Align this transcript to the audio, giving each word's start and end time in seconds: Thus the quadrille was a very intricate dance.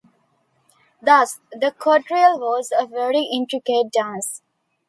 Thus 0.99 1.41
the 1.51 1.75
quadrille 1.77 2.39
was 2.39 2.71
a 2.75 2.87
very 2.87 3.21
intricate 3.31 3.91
dance. 3.91 4.41